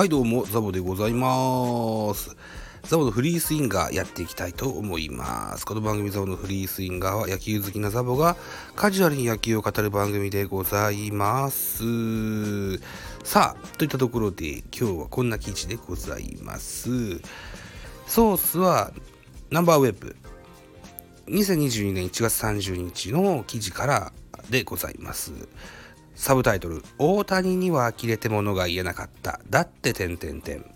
[0.00, 2.34] はいどうもザボでございます。
[2.84, 5.66] ザボのフリースインガーやっていきたいと思います。
[5.66, 8.34] この番組ザボのフリースインガーは野球好きなザボが
[8.76, 12.78] カジュアルに野球を語る番組でございます。
[13.24, 17.20] さあといったところで今日はこんな記事でございます。
[18.06, 18.92] ソースは
[19.50, 20.16] ナンバーウェブ。
[21.26, 24.12] 2022年1月30日の記事から
[24.48, 25.32] でございます。
[26.20, 29.40] サブタイトル、大谷には呆れてものが言えなかった。
[29.48, 30.66] だって、点々点。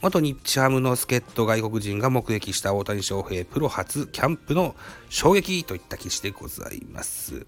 [0.00, 4.74] 元日ハムの助っ人外国人が目撃した大谷翔平プロ初キャンプの
[5.10, 7.44] 衝撃といった記事でございます。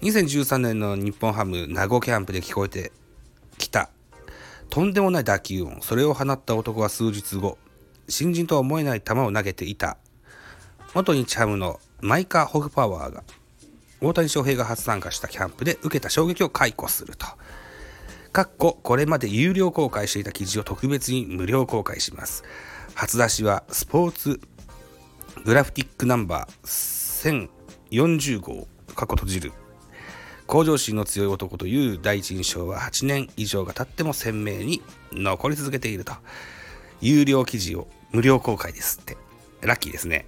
[0.00, 2.90] 2013年の日本ハム名護キャンプで聞こえて
[3.58, 3.90] きた
[4.70, 7.58] とんでもない打球音、それを放った男は数日後、
[8.08, 9.98] 新人とは思えない球を投げていた。
[10.94, 13.24] 元日ハムのマイカ・ホフパワーが
[14.00, 17.26] 大谷翔平が初参加したキャンプで受けた衝撃を解雇すると。
[18.32, 22.44] かっここれまで有料公開していた記事を特別に無料公開します。
[22.94, 24.40] 初出しはスポーツ
[25.44, 27.48] グラフティックナンバー
[27.90, 29.52] 1040号過去閉じる
[30.46, 36.12] 向上心の強い男という第一印象は8年以上が経っても鮮明に残り続けていると
[37.00, 39.16] 有料記事を無料公開ですって
[39.60, 40.26] ラッキーですね。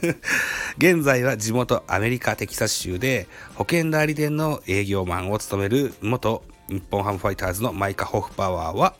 [0.78, 8.94] 現在は地元アメリカ・テキサス州で保険代理店の営業マンを務める元日本ハムファイターズのマイカ・ホフパワーは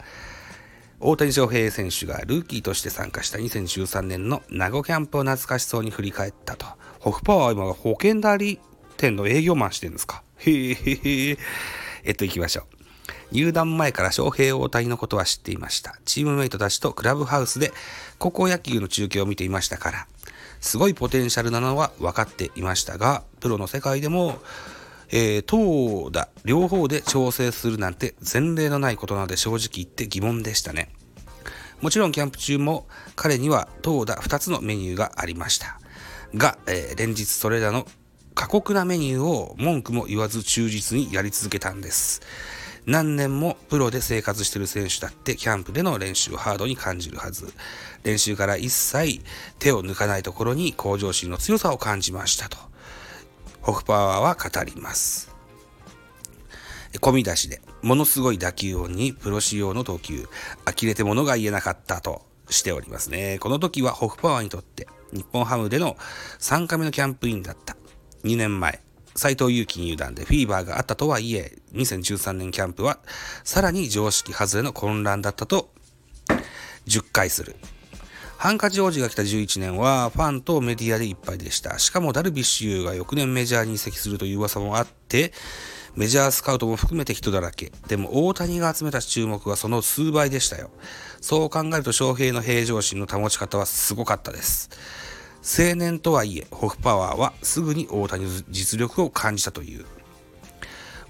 [0.98, 6.66] 大谷翔平選手がルーキーとして参加した2013年の名護キャンプを懐かしそうに振り返ったと。
[6.98, 8.60] ホフパワーは今保険代理
[8.98, 10.22] 店の営業マンしてるんですか？
[10.38, 11.38] へえへえ。
[12.04, 12.79] えっと、行きましょう。
[13.32, 15.98] 入団前から翔平大谷のことは知っていました。
[16.04, 17.72] チームメイトたちとクラブハウスで
[18.18, 20.06] 高校野球の中継を見ていましたから、
[20.60, 24.38] すごいポテンシャルなのは分かっていましたが、プロの世界でも、
[25.12, 30.90] えー、投打両方で調整するなんて前例のないことなので正直言って疑問でしたね。
[31.80, 35.80] もちろんキャンプ中も彼には投打2つのメニューがありました。
[36.34, 37.86] が、えー、連日それらの
[38.34, 42.20] 過酷なメニューを文句も言わず忠実にやり続けたんです。
[42.86, 47.52] 何年もプロで生活してる選手だってキャンプでの練習をハードに感じるはず。
[48.02, 49.20] 練習から一切
[49.58, 52.56] 手を抜かないところに向上心の強さを感じましたと。
[53.60, 55.30] ホフパワーは語ります。
[56.98, 60.28] 込み出しで、ものすごい打球音にプロ仕様の投球、
[60.64, 63.38] 呆れてものが言えなかったとしておりますね。
[63.38, 65.96] この時はホフパワーにとって日本ハムでの
[66.40, 67.76] 3回目のキャンプインだった。
[68.24, 68.80] 2年前、
[69.20, 73.00] 斎藤佑樹入団でフィーバーがあったとはいえ、2013年キャンプは
[73.44, 75.74] さらに常識外れの混乱だったと
[76.86, 77.56] 10回する。
[78.38, 81.78] ハンカチ王子が来た11年はファンとメディアでいっぱいでした。
[81.78, 85.34] しかもダルビッシュ有が翌年メジャーに移籍するという噂もあって、
[85.94, 87.70] メジャースカウトも含めて人だらけ。
[87.88, 90.70] でも大谷が集めた注目はその数倍でしたよ。
[91.20, 94.70] そう考えると翔平の平常心の保ち方はすごかったです。
[95.42, 99.86] 青年とはいえ、ホフパワーはすぐに大谷の実力を感じたという。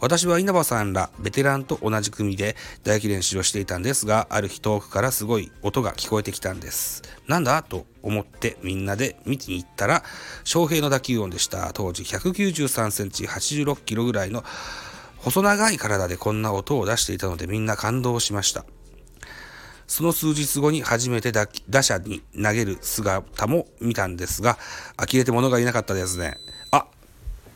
[0.00, 7.02] 私は稲葉さんらベテランと同じ組で打撃練習をしていたんですが、ある日遠くからすごい音が聞こえてきたんです。
[7.28, 10.02] なんだと思ってみんなで見に行ったら、
[10.44, 11.72] 翔平の打球音でした。
[11.74, 14.42] 当時193センチ86キロぐらいの
[15.18, 18.64] 細長い体でこんな音を出していたのでみんな感動しました。
[19.90, 24.56] その数日後に初めて打者に投げる姿も見たんですが、
[24.96, 26.38] 呆れて物がいなかったですね。
[26.70, 26.86] あ、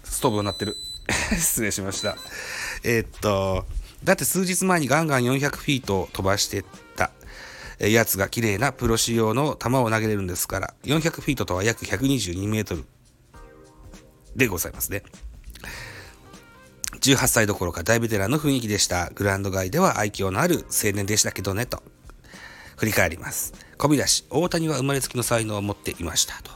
[0.03, 0.77] ストーブになってる。
[1.39, 2.17] 失礼しました。
[2.83, 3.65] えー、っと、
[4.03, 6.65] だって数日前にガンガン400フィート飛ばして
[6.97, 7.13] た
[7.79, 12.85] やつが綺麗なプロ仕様の球を投げれるんですから、400フィートとは約122メートル
[14.35, 15.05] でございますね。
[17.01, 19.11] 18歳どころか大ベテランの雰囲気でした。
[19.11, 21.94] グラウンド外では愛嬌のある青年でしたけどね、と。
[22.77, 23.55] 振り返ります。
[23.79, 26.51] 込み出し、大谷は生まれつきの才能を持っていましたと。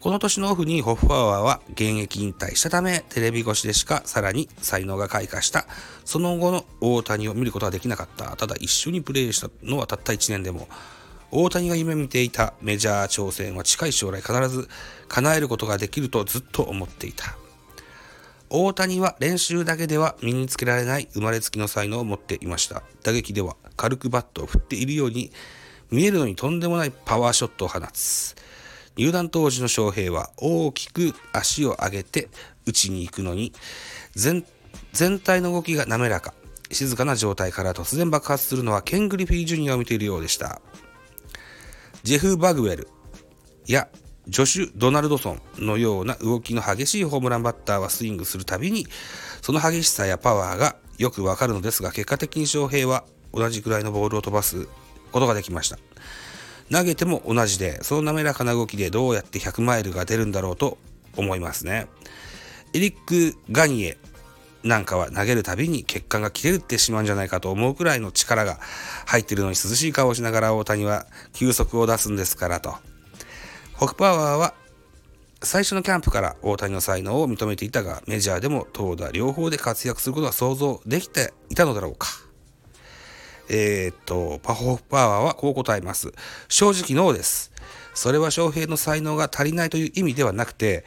[0.00, 5.66] この年のオフにホッフパワーは現役引退したため、テレビ越しでしかさらに才能が開花した。
[6.04, 8.36] その後の大谷を見ることはできなかった。
[8.36, 10.68] ただ一緒にプレーしたのはたった1年でも、
[11.30, 14.68] 大谷が夢見ていたメジャー挑戦は近い将来必ず
[15.08, 17.36] 叶えることができるとずっと思っていた。
[18.50, 22.82] 大谷は練習だけでは身につけられない生まれつきの才能を持っていました。
[23.02, 25.32] 打撃では軽くバットを振っているように
[25.90, 28.36] 見えるのにとんでもないパワーショットを放つ。
[28.96, 32.28] 入団当時の翔平は大きく足を上げて
[32.66, 33.54] 打ちに行くのに
[34.14, 34.42] 全
[35.20, 36.34] 体の動きが滑らか。
[36.70, 40.60] 静かな状態から突然爆発するのはケン・グリフィー・ジュニアを見ているようでした。
[42.02, 42.88] ジェフ・バグウェル
[43.66, 43.88] や
[44.28, 48.86] ジョシュ・ドナルドソンのような動きの激しいホームランバッターはスイングするたびに、
[49.40, 54.68] その激しさやパワーがよくわかるのですが、結果的に翔平は同じくらいのボールを飛ばす
[55.12, 55.78] ことができました。
[56.70, 60.78] 投げても同じで、その滑らかな動きでどうやって100マイルが出るんだろうと
[61.16, 61.86] 思いますね。
[62.74, 63.96] エリック・ガニエ
[64.62, 68.58] なんかは投げるたびに血管が切れってしまうんじゃないかと思うくらいの力が
[69.06, 72.74] 入ってるのに涼しい顔をしながら大谷は球速を出すんですからと。
[73.74, 74.54] ホクパワーは
[75.40, 82.08] 最初のキャンプから大谷の才能を認めていたが、メジャーでも投打両方で活躍することは想像できていたのだろうか。
[83.48, 86.12] えー、っと、パフォーパワーはこう答えます。
[86.48, 87.52] 正直ノーです。
[87.94, 90.84] それは翔平の才能が足りないという意味ではなくて、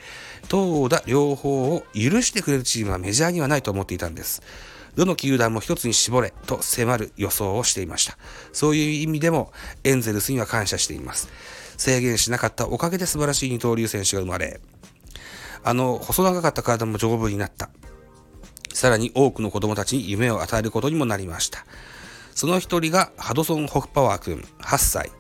[0.48, 4.42] 投打両方を許してくれるチームはメジャーにはないと思っていたんです。
[4.96, 8.18] どの球団も一つに絞れと迫る予想をしていました。
[8.54, 9.52] そういう意味でも
[9.84, 11.30] エンゼルスには感謝しています。
[11.78, 14.60] 制限しなかったおかげで素晴らしい二刀流選手が生まれ、
[15.64, 17.70] あの細長かった体も丈夫になった。
[18.74, 21.66] さらに多くの子供たちに夢を与えることにもなりました。
[22.34, 25.12] その一人がハドソン・ホフパワー君、8歳、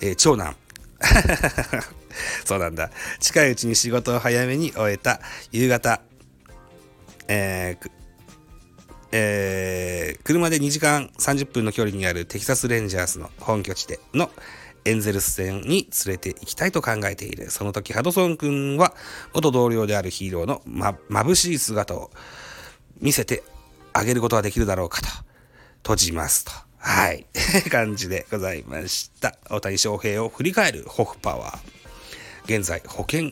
[0.00, 0.56] えー、長男。
[2.44, 2.90] そうなんだ。
[3.20, 5.20] 近いうちに仕事を早めに終えた
[5.52, 6.00] 夕方、
[7.28, 7.90] えー
[9.12, 14.30] えー、車で2時間30分の距離にあるテキサス・レンジャースの本拠地での
[14.84, 17.50] エンゼルス戦に連れて行きたいと考えている。
[17.50, 18.94] その時、ハドソン君は
[19.34, 22.10] 元同僚であるヒーローのま、眩しい姿を
[23.00, 23.42] 見せて
[23.92, 25.08] あげることができるだろうかと。
[25.86, 26.50] 閉じますと。
[26.78, 27.26] はい。
[27.70, 29.38] 感じでございました。
[29.48, 32.58] 大谷翔平を振り返るホフパワー。
[32.58, 33.30] 現在、保険、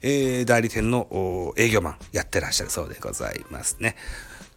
[0.00, 3.96] えー、代理店の営業マンやってらっしゃるそうでございますね。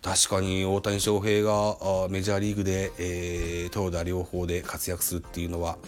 [0.04, 5.80] 確かに大谷翔平がメジャーリーグで、えー、投打両方で活躍するっていうのは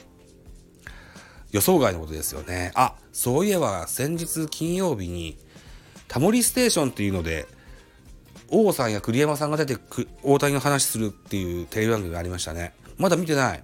[1.52, 2.72] 予想外のことですよね。
[2.74, 5.38] あ、そういえば先日金曜日に
[6.08, 7.48] タモリステーションっていうので
[8.50, 9.78] 王さんや栗山さんが出て
[10.24, 12.74] 大谷の話するっていうテレビ番組がありましたね。
[12.98, 13.64] まだ見てない。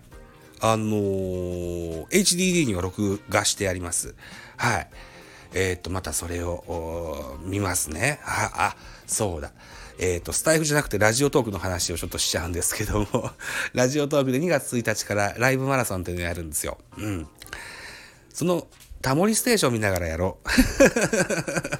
[0.59, 4.15] あのー、HDD には録画してあります。
[4.57, 4.87] はい。
[5.53, 8.19] えっ、と、またそれを見ますね。
[8.25, 8.75] あ、あ、
[9.05, 9.51] そうだ。
[9.99, 13.31] えっ、ー、と、スタイフじゃなくてラジオトークの話をちょっとしちゃうんですけども、
[13.73, 16.77] ラジオトークで2月1日からライブマラソンっていうのをやるんですよ。
[16.97, 17.27] うん。
[18.33, 18.67] その
[19.01, 20.47] タモリステーション見ながらやろう。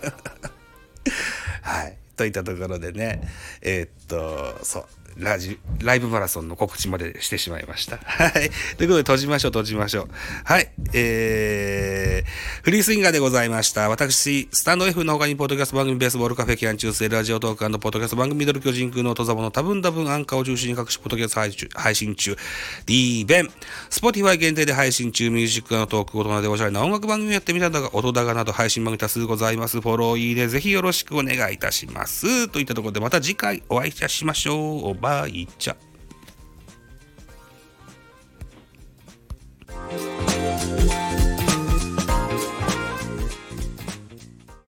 [2.24, 2.24] い。
[2.24, 3.22] といたところでね、
[3.62, 4.86] えー、っと、そう。
[5.18, 7.98] ラジ、ライブマラソンの告知までしてしまいました。
[8.06, 8.32] はい。
[8.78, 10.10] ということで、閉じましょう、閉じましょう。
[10.44, 10.72] はい。
[10.94, 13.90] えー、フリースインガーでございました。
[13.90, 22.38] 私、スタンド F の他に、ポッドキャスト番組、ベースボールカフェ、キャン中世、ラジオトークポッドキャスト番組、ミドル巨人空の戸ザボの多分多分アンカーを中心に各種ポッドキャスト配信中、
[22.86, 23.50] D 弁、
[23.90, 29.82] スポティファイ限定で配信中、ミュージックのトーク、大人でおしゃれな音楽番組やってみたんだが、音高など配信番組多数ございます。
[29.82, 32.48] フォローいいね、ぜひよろしくお願いいたします。
[32.48, 35.03] といったところで、また次回お会いいたしましょう。
[35.04, 35.93] バイチャ。